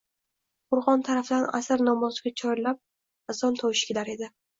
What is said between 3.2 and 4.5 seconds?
azon tovushi kelar edi.